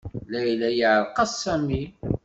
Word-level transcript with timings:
Layla 0.31 0.69
yeɛreq-as 0.79 1.31
Sami. 1.43 1.83